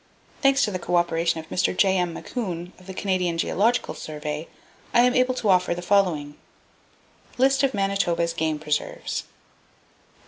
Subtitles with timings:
[0.41, 1.77] Thanks to the cooperation of Mr.
[1.77, 2.11] J.M.
[2.15, 4.47] Macoun, of the Canadian Geological Survey,
[4.95, 6.37] I am able to offer the following:
[7.37, 9.25] List Of Manitoba's Game Preserves Sq.